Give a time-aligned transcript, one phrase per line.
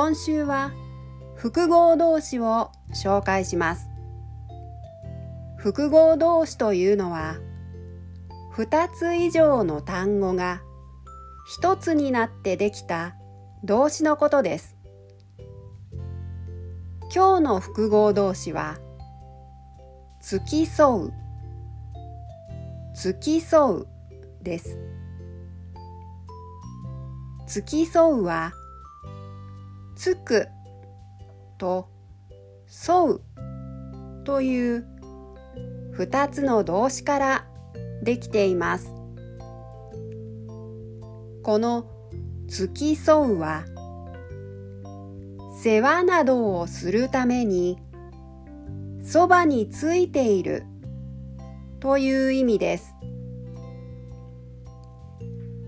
[0.00, 0.70] 今週は
[1.34, 3.88] 複合動詞を紹介します。
[5.56, 7.34] 複合動詞というのは
[8.54, 10.62] 2つ以上の単語が
[11.60, 13.16] 1つになってできた
[13.64, 14.76] 動詞のことです。
[17.12, 18.78] 今日の複合動詞は
[20.22, 21.12] 付き添う
[22.94, 23.88] 付き添う
[24.44, 24.78] です。
[27.48, 28.52] 付き添うは
[29.98, 30.46] つく
[31.58, 31.88] と
[32.88, 33.20] 沿う
[34.24, 34.86] という
[35.90, 37.46] 二つの動詞から
[38.04, 38.94] できています。
[41.42, 41.90] この
[42.46, 43.64] 付き添うは
[45.60, 47.78] 世話などをするために
[49.02, 50.62] そばについている
[51.80, 52.94] という意味です。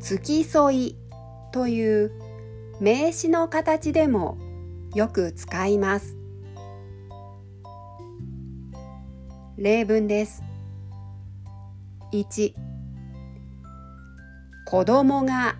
[0.00, 0.98] 付き添い
[1.52, 2.23] という
[2.80, 4.36] 名詞の形でも
[4.94, 6.16] よく使います。
[9.56, 10.42] 例文です。
[12.12, 12.54] 1
[14.66, 15.56] 子供が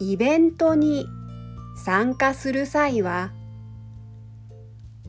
[0.00, 1.06] イベントに
[1.76, 3.32] 参加する際は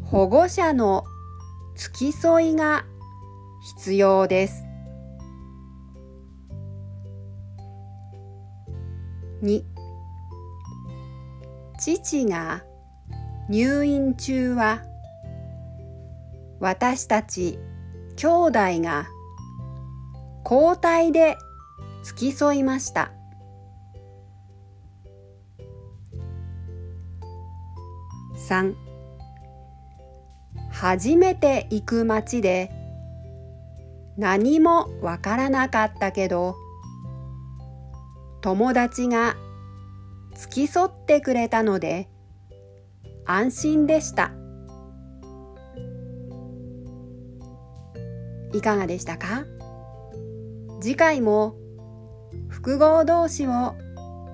[0.03, 1.03] 保護者の
[1.75, 2.85] 付き添いが
[3.77, 4.65] 必要です。
[9.41, 9.63] 2
[11.81, 12.61] 父が
[13.49, 14.83] 入院中は
[16.59, 17.57] 私たち
[18.15, 18.51] 兄弟
[18.81, 19.07] が
[20.45, 21.37] 交代で
[22.03, 23.11] 付き添いました。
[28.47, 28.75] 3
[30.69, 32.69] 初めて行く町で
[34.17, 36.55] 何もわからなかったけど
[38.41, 39.35] 友達が
[40.41, 42.09] 付き添ってくれたので
[43.27, 44.31] 安心でした。
[48.51, 49.45] いかがでしたか？
[50.81, 51.55] 次回も
[52.49, 53.75] 複合動詞を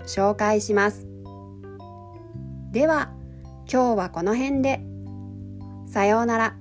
[0.06, 1.06] 紹介します。
[2.72, 3.12] では
[3.70, 4.80] 今日はこの辺で。
[5.88, 6.56] さようなら。